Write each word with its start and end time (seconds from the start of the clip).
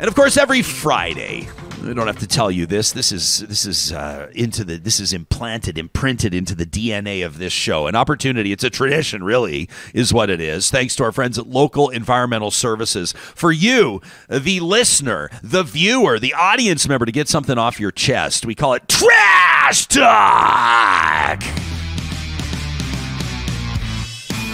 And 0.00 0.08
of 0.08 0.14
course, 0.14 0.38
every 0.38 0.62
Friday, 0.62 1.46
I 1.84 1.92
don't 1.92 2.06
have 2.06 2.20
to 2.20 2.26
tell 2.26 2.50
you 2.50 2.64
this. 2.64 2.92
This 2.92 3.12
is 3.12 3.40
this 3.40 3.66
is 3.66 3.92
uh, 3.92 4.30
into 4.34 4.64
the 4.64 4.78
this 4.78 4.98
is 4.98 5.12
implanted, 5.12 5.76
imprinted 5.76 6.32
into 6.32 6.54
the 6.54 6.64
DNA 6.64 7.24
of 7.24 7.36
this 7.36 7.52
show. 7.52 7.86
An 7.86 7.94
opportunity. 7.94 8.50
It's 8.50 8.64
a 8.64 8.70
tradition, 8.70 9.22
really, 9.22 9.68
is 9.92 10.10
what 10.10 10.30
it 10.30 10.40
is. 10.40 10.70
Thanks 10.70 10.96
to 10.96 11.04
our 11.04 11.12
friends 11.12 11.38
at 11.38 11.48
Local 11.48 11.90
Environmental 11.90 12.50
Services 12.50 13.12
for 13.12 13.52
you, 13.52 14.00
the 14.26 14.60
listener, 14.60 15.28
the 15.42 15.64
viewer, 15.64 16.18
the 16.18 16.32
audience 16.32 16.88
member, 16.88 17.04
to 17.04 17.12
get 17.12 17.28
something 17.28 17.58
off 17.58 17.78
your 17.78 17.92
chest. 17.92 18.46
We 18.46 18.54
call 18.54 18.72
it 18.72 18.88
trash 18.88 19.86
talk. 19.86 21.59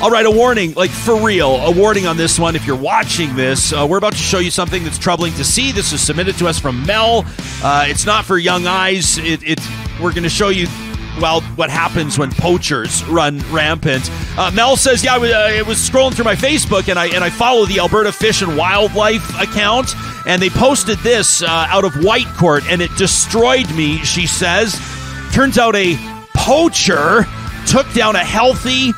All 0.02 0.10
right, 0.10 0.26
a 0.26 0.30
warning, 0.30 0.74
like 0.74 0.90
for 0.90 1.16
real, 1.16 1.56
a 1.56 1.70
warning 1.70 2.06
on 2.06 2.18
this 2.18 2.38
one. 2.38 2.54
If 2.54 2.66
you're 2.66 2.76
watching 2.76 3.34
this, 3.34 3.72
uh, 3.72 3.86
we're 3.88 3.96
about 3.96 4.12
to 4.12 4.18
show 4.18 4.38
you 4.38 4.50
something 4.50 4.84
that's 4.84 4.98
troubling 4.98 5.32
to 5.34 5.44
see. 5.44 5.72
This 5.72 5.90
is 5.94 6.02
submitted 6.02 6.36
to 6.36 6.46
us 6.46 6.60
from 6.60 6.84
Mel. 6.84 7.24
Uh, 7.62 7.86
it's 7.88 8.04
not 8.04 8.26
for 8.26 8.36
young 8.36 8.66
eyes. 8.66 9.16
It, 9.16 9.42
it's 9.42 9.66
we're 10.00 10.12
going 10.12 10.22
to 10.24 10.28
show 10.28 10.50
you. 10.50 10.68
Well, 11.18 11.40
what 11.56 11.70
happens 11.70 12.18
when 12.18 12.30
poachers 12.30 13.02
run 13.06 13.38
rampant? 13.50 14.10
Uh, 14.36 14.50
Mel 14.52 14.76
says, 14.76 15.02
"Yeah, 15.02 15.14
I 15.14 15.18
was, 15.18 15.30
uh, 15.30 15.50
it 15.50 15.66
was 15.66 15.78
scrolling 15.78 16.12
through 16.12 16.26
my 16.26 16.36
Facebook, 16.36 16.90
and 16.90 16.98
I 16.98 17.06
and 17.06 17.24
I 17.24 17.30
follow 17.30 17.64
the 17.64 17.80
Alberta 17.80 18.12
Fish 18.12 18.42
and 18.42 18.54
Wildlife 18.54 19.40
account, 19.40 19.94
and 20.26 20.42
they 20.42 20.50
posted 20.50 20.98
this 20.98 21.40
uh, 21.40 21.46
out 21.48 21.84
of 21.84 21.92
Whitecourt, 21.94 22.70
and 22.70 22.82
it 22.82 22.90
destroyed 22.98 23.74
me." 23.74 23.96
She 24.04 24.26
says, 24.26 24.78
"Turns 25.32 25.56
out 25.56 25.74
a 25.74 25.96
poacher 26.34 27.24
took 27.66 27.90
down 27.94 28.14
a 28.14 28.22
healthy." 28.22 28.92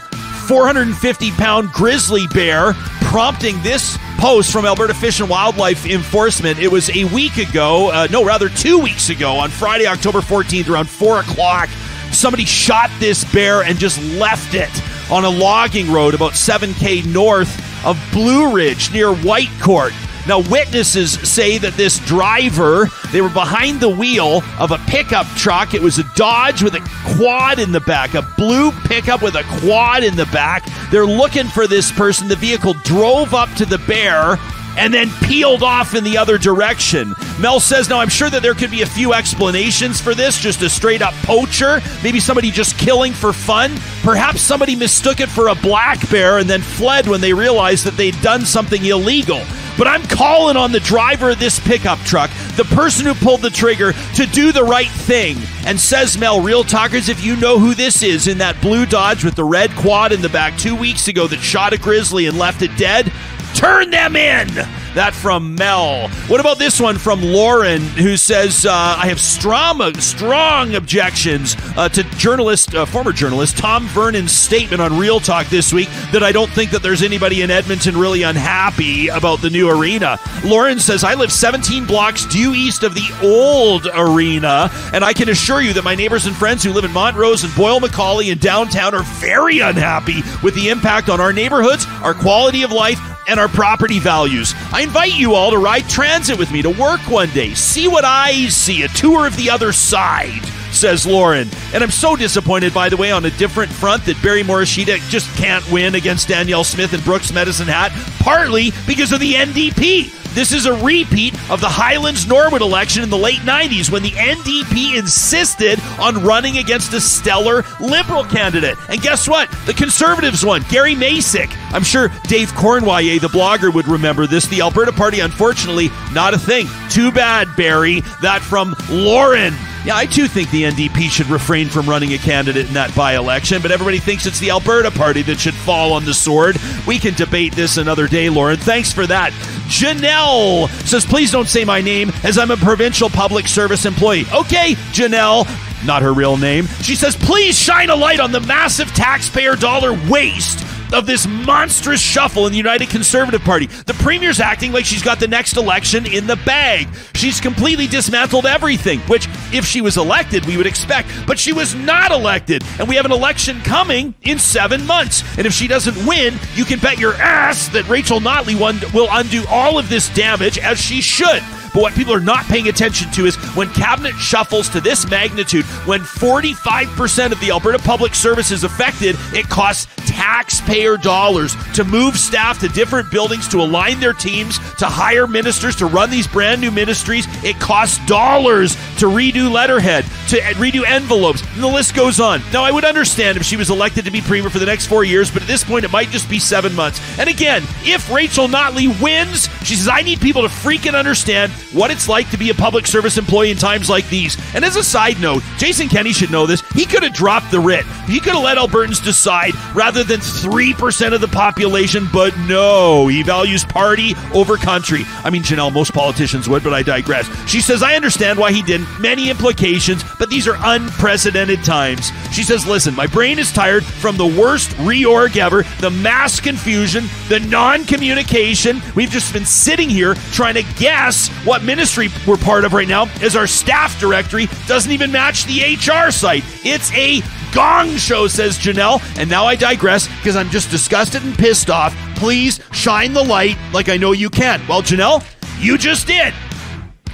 450 0.48 1.30
pound 1.32 1.70
grizzly 1.72 2.26
bear, 2.28 2.72
prompting 3.02 3.60
this 3.62 3.98
post 4.16 4.50
from 4.50 4.64
Alberta 4.64 4.94
Fish 4.94 5.20
and 5.20 5.28
Wildlife 5.28 5.84
Enforcement. 5.84 6.58
It 6.58 6.68
was 6.72 6.88
a 6.96 7.04
week 7.04 7.36
ago, 7.36 7.90
uh, 7.90 8.08
no, 8.10 8.24
rather 8.24 8.48
two 8.48 8.78
weeks 8.78 9.10
ago, 9.10 9.36
on 9.36 9.50
Friday, 9.50 9.86
October 9.86 10.20
14th, 10.20 10.70
around 10.70 10.88
4 10.88 11.20
o'clock. 11.20 11.68
Somebody 12.12 12.46
shot 12.46 12.90
this 12.98 13.30
bear 13.30 13.62
and 13.62 13.78
just 13.78 14.02
left 14.18 14.54
it 14.54 14.70
on 15.10 15.26
a 15.26 15.28
logging 15.28 15.92
road 15.92 16.14
about 16.14 16.32
7K 16.32 17.04
north 17.04 17.54
of 17.84 18.02
Blue 18.10 18.50
Ridge 18.50 18.90
near 18.90 19.08
Whitecourt. 19.08 19.92
Now, 20.28 20.40
witnesses 20.40 21.12
say 21.26 21.56
that 21.56 21.72
this 21.72 21.98
driver, 22.00 22.90
they 23.12 23.22
were 23.22 23.30
behind 23.30 23.80
the 23.80 23.88
wheel 23.88 24.42
of 24.58 24.72
a 24.72 24.78
pickup 24.86 25.26
truck. 25.36 25.72
It 25.72 25.80
was 25.80 25.98
a 25.98 26.04
Dodge 26.14 26.62
with 26.62 26.74
a 26.74 27.16
quad 27.16 27.58
in 27.58 27.72
the 27.72 27.80
back, 27.80 28.12
a 28.12 28.20
blue 28.36 28.70
pickup 28.84 29.22
with 29.22 29.36
a 29.36 29.44
quad 29.60 30.04
in 30.04 30.16
the 30.16 30.26
back. 30.26 30.68
They're 30.90 31.06
looking 31.06 31.46
for 31.46 31.66
this 31.66 31.90
person. 31.90 32.28
The 32.28 32.36
vehicle 32.36 32.74
drove 32.84 33.32
up 33.32 33.48
to 33.54 33.64
the 33.64 33.78
bear 33.78 34.36
and 34.76 34.92
then 34.92 35.10
peeled 35.22 35.62
off 35.62 35.94
in 35.94 36.04
the 36.04 36.18
other 36.18 36.36
direction. 36.36 37.14
Mel 37.40 37.58
says, 37.58 37.88
now 37.88 37.98
I'm 37.98 38.10
sure 38.10 38.28
that 38.28 38.42
there 38.42 38.54
could 38.54 38.70
be 38.70 38.82
a 38.82 38.86
few 38.86 39.14
explanations 39.14 40.00
for 40.00 40.14
this, 40.14 40.38
just 40.38 40.62
a 40.62 40.68
straight 40.68 41.00
up 41.02 41.14
poacher, 41.24 41.80
maybe 42.02 42.20
somebody 42.20 42.50
just 42.50 42.78
killing 42.78 43.12
for 43.12 43.32
fun. 43.32 43.72
Perhaps 44.02 44.42
somebody 44.42 44.76
mistook 44.76 45.20
it 45.20 45.30
for 45.30 45.48
a 45.48 45.54
black 45.54 46.08
bear 46.10 46.38
and 46.38 46.48
then 46.48 46.60
fled 46.60 47.08
when 47.08 47.20
they 47.20 47.32
realized 47.32 47.84
that 47.86 47.96
they'd 47.96 48.20
done 48.20 48.44
something 48.44 48.84
illegal. 48.84 49.40
But 49.78 49.86
I'm 49.86 50.02
calling 50.02 50.56
on 50.56 50.72
the 50.72 50.80
driver 50.80 51.30
of 51.30 51.38
this 51.38 51.60
pickup 51.60 52.00
truck, 52.00 52.30
the 52.56 52.64
person 52.64 53.06
who 53.06 53.14
pulled 53.14 53.42
the 53.42 53.50
trigger, 53.50 53.92
to 53.92 54.26
do 54.26 54.50
the 54.50 54.64
right 54.64 54.90
thing. 54.90 55.36
And 55.64 55.80
says 55.80 56.18
Mel, 56.18 56.40
Real 56.40 56.64
Talkers, 56.64 57.08
if 57.08 57.24
you 57.24 57.36
know 57.36 57.60
who 57.60 57.74
this 57.74 58.02
is 58.02 58.26
in 58.26 58.38
that 58.38 58.60
blue 58.60 58.86
Dodge 58.86 59.24
with 59.24 59.36
the 59.36 59.44
red 59.44 59.70
quad 59.76 60.10
in 60.12 60.20
the 60.20 60.28
back 60.28 60.58
two 60.58 60.74
weeks 60.74 61.06
ago 61.06 61.28
that 61.28 61.38
shot 61.38 61.72
a 61.72 61.78
grizzly 61.78 62.26
and 62.26 62.36
left 62.36 62.62
it 62.62 62.76
dead, 62.76 63.12
turn 63.54 63.90
them 63.90 64.16
in. 64.16 64.48
That 64.98 65.14
from 65.14 65.54
Mel. 65.54 66.08
What 66.26 66.40
about 66.40 66.58
this 66.58 66.80
one 66.80 66.98
from 66.98 67.22
Lauren, 67.22 67.82
who 67.82 68.16
says, 68.16 68.66
uh, 68.66 68.72
I 68.72 69.06
have 69.06 69.20
strong, 69.20 69.94
strong 70.00 70.74
objections 70.74 71.54
uh, 71.76 71.88
to 71.90 72.02
journalist, 72.16 72.74
uh, 72.74 72.84
former 72.84 73.12
journalist 73.12 73.56
Tom 73.56 73.86
Vernon's 73.86 74.32
statement 74.32 74.82
on 74.82 74.98
Real 74.98 75.20
Talk 75.20 75.46
this 75.46 75.72
week 75.72 75.88
that 76.10 76.24
I 76.24 76.32
don't 76.32 76.50
think 76.50 76.72
that 76.72 76.82
there's 76.82 77.04
anybody 77.04 77.42
in 77.42 77.50
Edmonton 77.52 77.96
really 77.96 78.24
unhappy 78.24 79.06
about 79.06 79.40
the 79.40 79.50
new 79.50 79.70
arena. 79.70 80.18
Lauren 80.42 80.80
says, 80.80 81.04
I 81.04 81.14
live 81.14 81.30
17 81.30 81.86
blocks 81.86 82.26
due 82.26 82.52
east 82.52 82.82
of 82.82 82.96
the 82.96 83.08
old 83.22 83.86
arena, 83.94 84.68
and 84.92 85.04
I 85.04 85.12
can 85.12 85.28
assure 85.28 85.60
you 85.60 85.72
that 85.74 85.84
my 85.84 85.94
neighbors 85.94 86.26
and 86.26 86.34
friends 86.34 86.64
who 86.64 86.72
live 86.72 86.84
in 86.84 86.92
Montrose 86.92 87.44
and 87.44 87.54
Boyle 87.54 87.78
McCauley 87.78 88.32
and 88.32 88.40
downtown 88.40 88.96
are 88.96 89.04
very 89.04 89.60
unhappy 89.60 90.22
with 90.42 90.56
the 90.56 90.70
impact 90.70 91.08
on 91.08 91.20
our 91.20 91.32
neighborhoods, 91.32 91.86
our 92.02 92.14
quality 92.14 92.64
of 92.64 92.72
life, 92.72 92.98
and 93.28 93.38
our 93.38 93.48
property 93.48 93.98
values. 94.00 94.54
I 94.72 94.82
invite 94.82 95.14
you 95.14 95.34
all 95.34 95.50
to 95.50 95.58
ride 95.58 95.88
transit 95.88 96.38
with 96.38 96.50
me 96.50 96.62
to 96.62 96.70
work 96.70 97.00
one 97.08 97.30
day. 97.30 97.54
See 97.54 97.86
what 97.86 98.04
I 98.04 98.48
see, 98.48 98.82
a 98.82 98.88
tour 98.88 99.26
of 99.26 99.36
the 99.36 99.50
other 99.50 99.72
side, 99.72 100.44
says 100.72 101.06
Lauren. 101.06 101.48
And 101.72 101.84
I'm 101.84 101.90
so 101.90 102.16
disappointed, 102.16 102.74
by 102.74 102.88
the 102.88 102.96
way, 102.96 103.12
on 103.12 103.24
a 103.26 103.30
different 103.30 103.70
front 103.70 104.04
that 104.06 104.20
Barry 104.22 104.42
Morishita 104.42 104.98
just 105.10 105.28
can't 105.36 105.68
win 105.70 105.94
against 105.94 106.28
Danielle 106.28 106.64
Smith 106.64 106.92
and 106.92 107.04
Brooks 107.04 107.32
Medicine 107.32 107.68
Hat, 107.68 107.92
partly 108.20 108.72
because 108.86 109.12
of 109.12 109.20
the 109.20 109.34
NDP. 109.34 110.17
This 110.34 110.52
is 110.52 110.66
a 110.66 110.74
repeat 110.84 111.34
of 111.50 111.60
the 111.60 111.68
Highlands 111.68 112.26
Norwood 112.26 112.62
election 112.62 113.02
in 113.02 113.10
the 113.10 113.18
late 113.18 113.40
90s 113.40 113.90
when 113.90 114.02
the 114.02 114.10
NDP 114.10 114.96
insisted 114.96 115.80
on 115.98 116.22
running 116.24 116.58
against 116.58 116.92
a 116.92 117.00
stellar 117.00 117.64
liberal 117.80 118.24
candidate. 118.24 118.78
And 118.88 119.00
guess 119.00 119.28
what? 119.28 119.50
The 119.66 119.74
Conservatives 119.74 120.44
won. 120.44 120.64
Gary 120.68 120.94
Masyk. 120.94 121.52
I'm 121.72 121.82
sure 121.82 122.08
Dave 122.24 122.52
Cournoyer, 122.52 123.20
the 123.20 123.28
blogger, 123.28 123.72
would 123.72 123.88
remember 123.88 124.26
this. 124.26 124.46
The 124.46 124.60
Alberta 124.60 124.92
Party, 124.92 125.20
unfortunately, 125.20 125.90
not 126.12 126.34
a 126.34 126.38
thing. 126.38 126.66
Too 126.90 127.10
bad, 127.10 127.48
Barry. 127.56 128.00
That 128.22 128.42
from 128.42 128.74
Lauren. 128.90 129.54
Yeah, 129.84 129.96
I 129.96 130.06
too 130.06 130.26
think 130.26 130.50
the 130.50 130.64
NDP 130.64 131.08
should 131.08 131.28
refrain 131.28 131.68
from 131.68 131.88
running 131.88 132.12
a 132.12 132.18
candidate 132.18 132.66
in 132.66 132.74
that 132.74 132.94
by 132.94 133.16
election, 133.16 133.62
but 133.62 133.70
everybody 133.70 133.98
thinks 133.98 134.26
it's 134.26 134.40
the 134.40 134.50
Alberta 134.50 134.90
Party 134.90 135.22
that 135.22 135.38
should 135.38 135.54
fall 135.54 135.92
on 135.92 136.04
the 136.04 136.12
sword. 136.12 136.56
We 136.86 136.98
can 136.98 137.14
debate 137.14 137.54
this 137.54 137.76
another 137.76 138.08
day, 138.08 138.28
Lauren. 138.28 138.58
Thanks 138.58 138.92
for 138.92 139.06
that. 139.06 139.32
Janelle 139.68 140.68
says, 140.86 141.04
please 141.04 141.30
don't 141.30 141.48
say 141.48 141.64
my 141.64 141.80
name 141.80 142.10
as 142.24 142.38
I'm 142.38 142.50
a 142.50 142.56
provincial 142.56 143.08
public 143.08 143.46
service 143.46 143.84
employee. 143.84 144.24
Okay, 144.32 144.74
Janelle. 144.92 145.46
Not 145.86 146.02
her 146.02 146.12
real 146.12 146.36
name. 146.36 146.66
She 146.82 146.96
says, 146.96 147.14
please 147.14 147.56
shine 147.56 147.88
a 147.90 147.94
light 147.94 148.18
on 148.18 148.32
the 148.32 148.40
massive 148.40 148.88
taxpayer 148.88 149.54
dollar 149.54 149.92
waste 150.10 150.64
of 150.92 151.06
this 151.06 151.26
monstrous 151.26 152.00
shuffle 152.00 152.46
in 152.46 152.52
the 152.52 152.58
United 152.58 152.88
Conservative 152.88 153.42
Party. 153.42 153.66
The 153.66 153.94
premier's 153.94 154.40
acting 154.40 154.72
like 154.72 154.84
she's 154.84 155.02
got 155.02 155.20
the 155.20 155.28
next 155.28 155.56
election 155.56 156.06
in 156.06 156.26
the 156.26 156.36
bag. 156.36 156.88
She's 157.14 157.40
completely 157.40 157.86
dismantled 157.86 158.46
everything, 158.46 159.00
which, 159.00 159.28
if 159.52 159.64
she 159.64 159.80
was 159.80 159.96
elected, 159.96 160.46
we 160.46 160.56
would 160.56 160.66
expect. 160.66 161.08
But 161.26 161.38
she 161.38 161.52
was 161.52 161.74
not 161.74 162.12
elected, 162.12 162.62
and 162.78 162.88
we 162.88 162.96
have 162.96 163.04
an 163.04 163.12
election 163.12 163.60
coming 163.60 164.14
in 164.22 164.38
seven 164.38 164.86
months. 164.86 165.22
And 165.36 165.46
if 165.46 165.52
she 165.52 165.68
doesn't 165.68 166.06
win, 166.06 166.38
you 166.54 166.64
can 166.64 166.78
bet 166.78 166.98
your 166.98 167.14
ass 167.14 167.68
that 167.68 167.88
Rachel 167.88 168.20
Notley 168.20 168.58
will 168.94 169.08
undo 169.10 169.44
all 169.48 169.78
of 169.78 169.88
this 169.88 170.08
damage 170.14 170.58
as 170.58 170.80
she 170.80 171.00
should. 171.00 171.42
But 171.74 171.82
what 171.82 171.94
people 171.94 172.14
are 172.14 172.20
not 172.20 172.46
paying 172.46 172.68
attention 172.68 173.10
to 173.12 173.26
is 173.26 173.36
when 173.54 173.68
cabinet 173.70 174.14
shuffles 174.14 174.68
to 174.70 174.80
this 174.80 175.08
magnitude, 175.08 175.64
when 175.86 176.00
45% 176.00 177.32
of 177.32 177.40
the 177.40 177.50
Alberta 177.50 177.78
Public 177.78 178.14
Service 178.14 178.50
is 178.50 178.64
affected, 178.64 179.16
it 179.32 179.48
costs 179.48 179.86
taxpayer 180.18 180.96
dollars 180.96 181.54
to 181.74 181.84
move 181.84 182.18
staff 182.18 182.58
to 182.58 182.68
different 182.70 183.08
buildings 183.08 183.46
to 183.46 183.60
align 183.60 184.00
their 184.00 184.12
teams, 184.12 184.58
to 184.74 184.86
hire 184.86 185.28
ministers 185.28 185.76
to 185.76 185.86
run 185.86 186.10
these 186.10 186.26
brand 186.26 186.60
new 186.60 186.72
ministries. 186.72 187.28
It 187.44 187.60
costs 187.60 188.04
dollars 188.06 188.74
to 188.98 189.06
redo 189.06 189.48
letterhead, 189.48 190.04
to 190.30 190.40
redo 190.58 190.84
envelopes, 190.84 191.44
and 191.54 191.62
the 191.62 191.68
list 191.68 191.94
goes 191.94 192.18
on. 192.18 192.42
Now, 192.52 192.64
I 192.64 192.72
would 192.72 192.84
understand 192.84 193.36
if 193.36 193.44
she 193.44 193.56
was 193.56 193.70
elected 193.70 194.06
to 194.06 194.10
be 194.10 194.20
premier 194.20 194.50
for 194.50 194.58
the 194.58 194.66
next 194.66 194.88
four 194.88 195.04
years, 195.04 195.30
but 195.30 195.42
at 195.42 195.48
this 195.48 195.62
point, 195.62 195.84
it 195.84 195.92
might 195.92 196.08
just 196.08 196.28
be 196.28 196.40
seven 196.40 196.74
months. 196.74 197.00
And 197.16 197.28
again, 197.28 197.62
if 197.82 198.12
Rachel 198.12 198.48
Notley 198.48 198.88
wins, 199.00 199.48
she 199.64 199.76
says, 199.76 199.86
I 199.86 200.02
need 200.02 200.20
people 200.20 200.42
to 200.42 200.48
freaking 200.48 200.98
understand 200.98 201.52
what 201.72 201.92
it's 201.92 202.08
like 202.08 202.28
to 202.30 202.36
be 202.36 202.50
a 202.50 202.54
public 202.54 202.88
service 202.88 203.18
employee 203.18 203.52
in 203.52 203.56
times 203.56 203.88
like 203.88 204.08
these. 204.08 204.36
And 204.52 204.64
as 204.64 204.74
a 204.74 204.82
side 204.82 205.20
note, 205.20 205.44
Jason 205.58 205.88
Kenney 205.88 206.12
should 206.12 206.32
know 206.32 206.44
this. 206.44 206.62
He 206.72 206.86
could 206.86 207.04
have 207.04 207.14
dropped 207.14 207.52
the 207.52 207.60
writ. 207.60 207.86
He 208.08 208.18
could 208.18 208.34
have 208.34 208.42
let 208.42 208.58
Albertans 208.58 209.04
decide 209.04 209.54
rather 209.76 210.02
than 210.08 210.20
3% 210.20 211.12
of 211.12 211.20
the 211.20 211.28
population, 211.28 212.08
but 212.12 212.36
no, 212.38 213.06
he 213.06 213.22
values 213.22 213.64
party 213.64 214.14
over 214.34 214.56
country. 214.56 215.04
I 215.22 215.30
mean, 215.30 215.42
Janelle, 215.42 215.72
most 215.72 215.92
politicians 215.92 216.48
would, 216.48 216.64
but 216.64 216.74
I 216.74 216.82
digress. 216.82 217.28
She 217.48 217.60
says, 217.60 217.82
I 217.82 217.94
understand 217.94 218.38
why 218.38 218.52
he 218.52 218.62
didn't. 218.62 218.88
Many 219.00 219.30
implications, 219.30 220.02
but 220.18 220.30
these 220.30 220.48
are 220.48 220.56
unprecedented 220.58 221.62
times. 221.62 222.10
She 222.32 222.42
says, 222.42 222.66
listen, 222.66 222.94
my 222.94 223.06
brain 223.06 223.38
is 223.38 223.52
tired 223.52 223.84
from 223.84 224.16
the 224.16 224.26
worst 224.26 224.70
reorg 224.78 225.36
ever, 225.36 225.62
the 225.80 225.90
mass 225.90 226.40
confusion, 226.40 227.04
the 227.28 227.40
non 227.40 227.84
communication. 227.84 228.80
We've 228.94 229.10
just 229.10 229.32
been 229.32 229.46
sitting 229.46 229.90
here 229.90 230.14
trying 230.32 230.54
to 230.54 230.64
guess 230.78 231.28
what 231.44 231.62
ministry 231.62 232.08
we're 232.26 232.36
part 232.36 232.64
of 232.64 232.72
right 232.72 232.88
now, 232.88 233.06
as 233.20 233.36
our 233.36 233.46
staff 233.46 234.00
directory 234.00 234.46
doesn't 234.66 234.90
even 234.90 235.12
match 235.12 235.44
the 235.44 235.74
HR 235.74 236.10
site. 236.10 236.44
It's 236.64 236.90
a 236.92 237.22
gong 237.52 237.96
show, 237.96 238.26
says 238.28 238.58
Janelle. 238.58 239.00
And 239.18 239.28
now 239.28 239.44
I 239.46 239.56
digress 239.56 240.06
because 240.18 240.36
I'm 240.36 240.50
just 240.50 240.70
disgusted 240.70 241.22
and 241.24 241.34
pissed 241.36 241.70
off. 241.70 241.94
Please 242.16 242.60
shine 242.72 243.12
the 243.12 243.22
light 243.24 243.56
like 243.72 243.88
I 243.88 243.96
know 243.96 244.12
you 244.12 244.30
can. 244.30 244.60
Well, 244.68 244.82
Janelle, 244.82 245.24
You 245.60 245.76
just 245.78 246.06
did. 246.06 246.32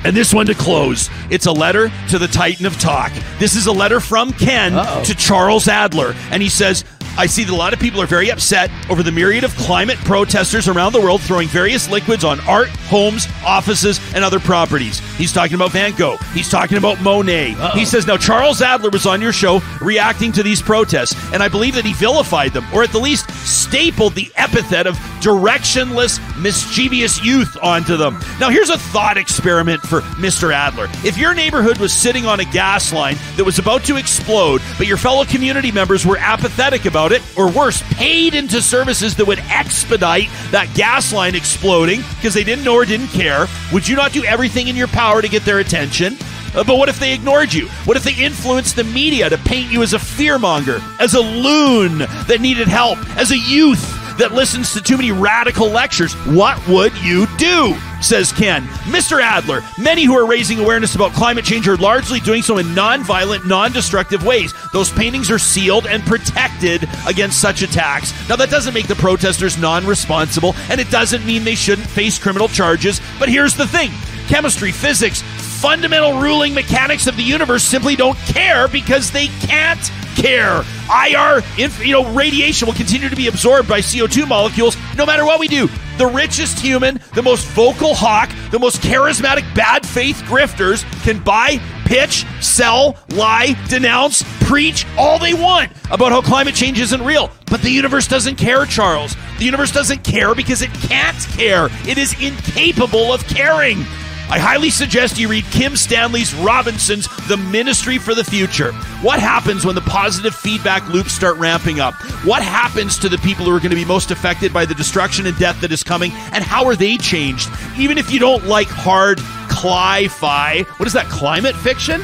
And 0.04 0.14
this 0.14 0.34
one 0.34 0.44
to 0.46 0.54
close. 0.54 1.08
It's 1.30 1.46
a 1.46 1.52
letter 1.52 1.90
to 2.10 2.18
the 2.18 2.26
Titan 2.28 2.66
of 2.66 2.78
Talk. 2.78 3.10
This 3.38 3.56
is 3.56 3.66
a 3.66 3.72
letter 3.72 4.00
from 4.00 4.34
Ken 4.34 4.74
Uh-oh. 4.74 5.02
to 5.04 5.14
Charles 5.14 5.66
Adler. 5.66 6.14
And 6.30 6.42
he 6.42 6.50
says, 6.50 6.84
I 7.16 7.26
see 7.26 7.44
that 7.44 7.52
a 7.52 7.56
lot 7.56 7.72
of 7.72 7.78
people 7.78 8.00
are 8.00 8.06
very 8.06 8.30
upset 8.30 8.70
over 8.90 9.02
the 9.02 9.12
myriad 9.12 9.44
of 9.44 9.54
climate 9.56 9.98
protesters 9.98 10.68
around 10.68 10.92
the 10.92 11.00
world 11.00 11.20
throwing 11.22 11.48
various 11.48 11.88
liquids 11.88 12.24
on 12.24 12.40
art, 12.40 12.68
homes, 12.88 13.28
offices, 13.44 14.00
and 14.14 14.24
other 14.24 14.40
properties. 14.40 14.98
He's 15.16 15.32
talking 15.32 15.54
about 15.54 15.72
Van 15.72 15.92
Gogh. 15.92 16.16
He's 16.32 16.48
talking 16.48 16.76
about 16.76 17.00
Monet. 17.00 17.54
Uh-oh. 17.54 17.78
He 17.78 17.84
says, 17.84 18.06
Now, 18.06 18.16
Charles 18.16 18.62
Adler 18.62 18.90
was 18.90 19.06
on 19.06 19.20
your 19.20 19.32
show 19.32 19.60
reacting 19.80 20.32
to 20.32 20.42
these 20.42 20.60
protests, 20.60 21.14
and 21.32 21.42
I 21.42 21.48
believe 21.48 21.74
that 21.74 21.84
he 21.84 21.92
vilified 21.92 22.52
them, 22.52 22.66
or 22.74 22.82
at 22.82 22.90
the 22.90 22.98
least 22.98 23.30
stapled 23.46 24.14
the 24.14 24.30
epithet 24.36 24.86
of 24.86 24.98
directionless, 25.24 26.20
mischievous 26.38 27.24
youth 27.24 27.56
onto 27.62 27.96
them. 27.96 28.20
Now, 28.38 28.50
here's 28.50 28.68
a 28.68 28.76
thought 28.76 29.16
experiment 29.16 29.80
for 29.80 30.02
Mr. 30.20 30.52
Adler. 30.52 30.86
If 31.02 31.16
your 31.16 31.32
neighborhood 31.32 31.78
was 31.78 31.94
sitting 31.94 32.26
on 32.26 32.40
a 32.40 32.44
gas 32.44 32.92
line 32.92 33.16
that 33.36 33.44
was 33.44 33.58
about 33.58 33.84
to 33.84 33.96
explode, 33.96 34.60
but 34.76 34.86
your 34.86 34.98
fellow 34.98 35.24
community 35.24 35.72
members 35.72 36.04
were 36.04 36.18
apathetic 36.18 36.84
about 36.84 37.10
it, 37.10 37.22
or 37.38 37.50
worse, 37.50 37.82
paid 37.94 38.34
into 38.34 38.60
services 38.60 39.16
that 39.16 39.26
would 39.26 39.38
expedite 39.48 40.28
that 40.50 40.70
gas 40.74 41.10
line 41.10 41.34
exploding 41.34 42.02
because 42.16 42.34
they 42.34 42.44
didn't 42.44 42.64
know 42.64 42.74
or 42.74 42.84
didn't 42.84 43.08
care, 43.08 43.46
would 43.72 43.88
you 43.88 43.96
not 43.96 44.12
do 44.12 44.24
everything 44.24 44.68
in 44.68 44.76
your 44.76 44.88
power 44.88 45.22
to 45.22 45.28
get 45.28 45.42
their 45.46 45.60
attention? 45.60 46.18
Uh, 46.54 46.62
but 46.62 46.76
what 46.76 46.90
if 46.90 47.00
they 47.00 47.14
ignored 47.14 47.52
you? 47.52 47.66
What 47.86 47.96
if 47.96 48.04
they 48.04 48.14
influenced 48.14 48.76
the 48.76 48.84
media 48.84 49.30
to 49.30 49.38
paint 49.38 49.72
you 49.72 49.82
as 49.82 49.94
a 49.94 49.98
fearmonger, 49.98 50.82
as 51.00 51.14
a 51.14 51.20
loon 51.20 51.98
that 51.98 52.40
needed 52.40 52.68
help, 52.68 52.98
as 53.16 53.30
a 53.30 53.38
youth 53.38 54.03
that 54.18 54.32
listens 54.32 54.72
to 54.72 54.82
too 54.82 54.96
many 54.96 55.12
radical 55.12 55.68
lectures? 55.68 56.14
What 56.26 56.66
would 56.68 56.96
you 56.98 57.26
do? 57.36 57.74
Says 58.00 58.32
Ken. 58.32 58.64
Mr. 58.84 59.20
Adler, 59.20 59.62
many 59.78 60.04
who 60.04 60.14
are 60.14 60.26
raising 60.26 60.58
awareness 60.58 60.94
about 60.94 61.12
climate 61.12 61.44
change 61.44 61.66
are 61.68 61.76
largely 61.76 62.20
doing 62.20 62.42
so 62.42 62.58
in 62.58 62.74
non-violent, 62.74 63.46
non-destructive 63.46 64.24
ways. 64.24 64.52
Those 64.72 64.92
paintings 64.92 65.30
are 65.30 65.38
sealed 65.38 65.86
and 65.86 66.02
protected 66.04 66.88
against 67.06 67.40
such 67.40 67.62
attacks. 67.62 68.12
Now, 68.28 68.36
that 68.36 68.50
doesn't 68.50 68.74
make 68.74 68.88
the 68.88 68.94
protesters 68.94 69.56
non-responsible, 69.58 70.54
and 70.70 70.80
it 70.80 70.90
doesn't 70.90 71.24
mean 71.24 71.44
they 71.44 71.54
shouldn't 71.54 71.88
face 71.88 72.18
criminal 72.18 72.48
charges. 72.48 73.00
But 73.18 73.28
here's 73.28 73.54
the 73.54 73.66
thing 73.66 73.90
chemistry, 74.28 74.72
physics, 74.72 75.22
fundamental 75.64 76.20
ruling 76.20 76.52
mechanics 76.52 77.06
of 77.06 77.16
the 77.16 77.22
universe 77.22 77.64
simply 77.64 77.96
don't 77.96 78.18
care 78.18 78.68
because 78.68 79.10
they 79.10 79.28
can't 79.28 79.80
care. 80.14 80.62
IR, 80.92 81.42
you 81.82 81.92
know, 81.92 82.12
radiation 82.12 82.66
will 82.66 82.74
continue 82.74 83.08
to 83.08 83.16
be 83.16 83.28
absorbed 83.28 83.66
by 83.66 83.80
CO2 83.80 84.28
molecules 84.28 84.76
no 84.94 85.06
matter 85.06 85.24
what 85.24 85.40
we 85.40 85.48
do. 85.48 85.66
The 85.96 86.06
richest 86.06 86.58
human, 86.58 87.00
the 87.14 87.22
most 87.22 87.46
vocal 87.46 87.94
hawk, 87.94 88.30
the 88.50 88.58
most 88.58 88.82
charismatic 88.82 89.42
bad 89.54 89.86
faith 89.86 90.16
grifters 90.26 90.84
can 91.02 91.18
buy, 91.20 91.58
pitch, 91.86 92.26
sell, 92.42 92.98
lie, 93.08 93.56
denounce, 93.70 94.22
preach 94.40 94.86
all 94.98 95.18
they 95.18 95.32
want 95.32 95.72
about 95.90 96.12
how 96.12 96.20
climate 96.20 96.54
change 96.54 96.78
isn't 96.78 97.02
real. 97.02 97.30
But 97.46 97.62
the 97.62 97.70
universe 97.70 98.06
doesn't 98.06 98.36
care, 98.36 98.66
Charles. 98.66 99.16
The 99.38 99.46
universe 99.46 99.72
doesn't 99.72 100.04
care 100.04 100.34
because 100.34 100.60
it 100.60 100.74
can't 100.74 101.18
care. 101.38 101.68
It 101.88 101.96
is 101.96 102.12
incapable 102.20 103.14
of 103.14 103.26
caring. 103.26 103.86
I 104.30 104.38
highly 104.38 104.70
suggest 104.70 105.18
you 105.18 105.28
read 105.28 105.44
Kim 105.50 105.76
Stanley's 105.76 106.34
Robinson's 106.34 107.08
The 107.28 107.36
Ministry 107.36 107.98
for 107.98 108.14
the 108.14 108.24
Future. 108.24 108.72
What 109.02 109.20
happens 109.20 109.66
when 109.66 109.74
the 109.74 109.82
positive 109.82 110.34
feedback 110.34 110.88
loops 110.88 111.12
start 111.12 111.36
ramping 111.36 111.78
up? 111.78 111.94
What 112.24 112.42
happens 112.42 112.98
to 113.00 113.08
the 113.10 113.18
people 113.18 113.44
who 113.44 113.54
are 113.54 113.58
going 113.60 113.70
to 113.70 113.76
be 113.76 113.84
most 113.84 114.10
affected 114.10 114.52
by 114.52 114.64
the 114.64 114.74
destruction 114.74 115.26
and 115.26 115.38
death 115.38 115.60
that 115.60 115.72
is 115.72 115.82
coming? 115.82 116.10
And 116.32 116.42
how 116.42 116.64
are 116.64 116.74
they 116.74 116.96
changed? 116.96 117.50
Even 117.78 117.98
if 117.98 118.10
you 118.10 118.18
don't 118.18 118.44
like 118.46 118.68
hard 118.68 119.18
cli-fi, 119.50 120.62
what 120.78 120.86
is 120.86 120.94
that, 120.94 121.06
climate 121.06 121.54
fiction? 121.54 122.00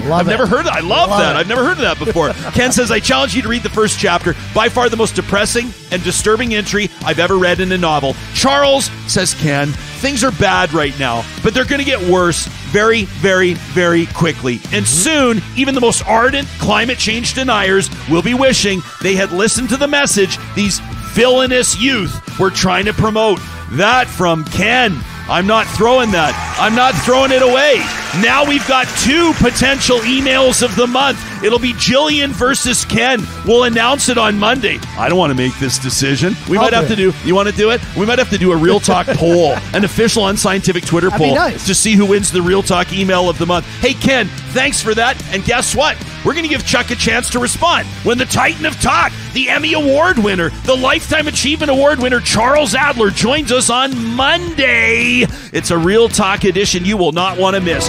Love 0.00 0.20
I've 0.20 0.28
it. 0.28 0.30
never 0.30 0.46
heard 0.46 0.66
that. 0.66 0.72
I 0.72 0.80
love, 0.80 1.10
Love 1.10 1.20
that. 1.20 1.36
it. 1.36 1.38
I've 1.38 1.48
never 1.48 1.64
heard 1.64 1.72
of 1.72 1.78
that 1.78 1.98
before. 1.98 2.30
Ken 2.52 2.72
says, 2.72 2.90
I 2.90 3.00
challenge 3.00 3.34
you 3.34 3.42
to 3.42 3.48
read 3.48 3.62
the 3.62 3.70
first 3.70 3.98
chapter. 3.98 4.34
By 4.54 4.68
far 4.68 4.88
the 4.88 4.96
most 4.96 5.14
depressing 5.14 5.70
and 5.90 6.02
disturbing 6.02 6.54
entry 6.54 6.88
I've 7.04 7.18
ever 7.18 7.36
read 7.36 7.60
in 7.60 7.72
a 7.72 7.78
novel. 7.78 8.14
Charles, 8.34 8.86
says 9.06 9.34
Ken, 9.34 9.68
things 9.68 10.24
are 10.24 10.32
bad 10.32 10.72
right 10.72 10.96
now, 10.98 11.24
but 11.42 11.54
they're 11.54 11.64
going 11.64 11.80
to 11.80 11.84
get 11.84 12.00
worse 12.08 12.46
very, 12.46 13.04
very, 13.04 13.54
very 13.54 14.06
quickly. 14.06 14.54
And 14.72 14.84
mm-hmm. 14.84 15.38
soon, 15.38 15.42
even 15.56 15.74
the 15.74 15.80
most 15.80 16.06
ardent 16.06 16.48
climate 16.58 16.98
change 16.98 17.34
deniers 17.34 17.90
will 18.10 18.22
be 18.22 18.34
wishing 18.34 18.80
they 19.02 19.14
had 19.14 19.32
listened 19.32 19.68
to 19.70 19.76
the 19.76 19.88
message 19.88 20.38
these 20.54 20.80
villainous 21.12 21.80
youth 21.80 22.38
were 22.38 22.50
trying 22.50 22.84
to 22.84 22.92
promote. 22.92 23.40
That 23.72 24.06
from 24.06 24.44
Ken. 24.44 24.96
I'm 25.28 25.46
not 25.46 25.66
throwing 25.66 26.12
that. 26.12 26.34
I'm 26.60 26.76
not 26.76 26.94
throwing 26.94 27.32
it 27.32 27.42
away. 27.42 28.05
Now 28.22 28.46
we've 28.46 28.66
got 28.66 28.86
two 29.04 29.32
potential 29.34 29.98
emails 29.98 30.62
of 30.62 30.74
the 30.74 30.86
month. 30.86 31.18
It'll 31.44 31.58
be 31.58 31.74
Jillian 31.74 32.30
versus 32.30 32.84
Ken. 32.86 33.22
We'll 33.44 33.64
announce 33.64 34.08
it 34.08 34.16
on 34.16 34.38
Monday. 34.38 34.78
I 34.96 35.08
don't 35.10 35.18
want 35.18 35.30
to 35.30 35.34
make 35.36 35.54
this 35.58 35.78
decision. 35.78 36.34
We 36.48 36.56
I'll 36.56 36.64
might 36.64 36.72
have 36.72 36.86
it. 36.86 36.88
to 36.88 36.96
do. 36.96 37.12
You 37.24 37.34
want 37.34 37.48
to 37.50 37.54
do 37.54 37.70
it? 37.70 37.80
We 37.94 38.06
might 38.06 38.18
have 38.18 38.30
to 38.30 38.38
do 38.38 38.52
a 38.52 38.56
real 38.56 38.80
talk 38.80 39.06
poll, 39.10 39.52
an 39.74 39.84
official 39.84 40.28
unscientific 40.28 40.86
Twitter 40.86 41.10
That'd 41.10 41.26
poll 41.26 41.34
nice. 41.34 41.66
to 41.66 41.74
see 41.74 41.92
who 41.94 42.06
wins 42.06 42.32
the 42.32 42.40
real 42.40 42.62
talk 42.62 42.90
email 42.92 43.28
of 43.28 43.36
the 43.36 43.44
month. 43.46 43.66
Hey 43.80 43.92
Ken, 43.92 44.28
thanks 44.54 44.80
for 44.80 44.94
that. 44.94 45.22
And 45.34 45.44
guess 45.44 45.76
what? 45.76 45.96
We're 46.26 46.32
going 46.32 46.42
to 46.42 46.48
give 46.48 46.66
Chuck 46.66 46.90
a 46.90 46.96
chance 46.96 47.30
to 47.30 47.38
respond 47.38 47.86
when 48.02 48.18
the 48.18 48.24
Titan 48.24 48.66
of 48.66 48.74
Talk, 48.80 49.12
the 49.32 49.48
Emmy 49.48 49.74
Award 49.74 50.18
winner, 50.18 50.50
the 50.64 50.74
Lifetime 50.74 51.28
Achievement 51.28 51.70
Award 51.70 52.00
winner 52.00 52.18
Charles 52.18 52.74
Adler 52.74 53.10
joins 53.10 53.52
us 53.52 53.70
on 53.70 53.96
Monday. 54.16 55.24
It's 55.52 55.70
a 55.70 55.78
real 55.78 56.08
talk 56.08 56.42
edition 56.42 56.84
you 56.84 56.96
will 56.96 57.12
not 57.12 57.38
want 57.38 57.54
to 57.54 57.60
miss. 57.62 57.88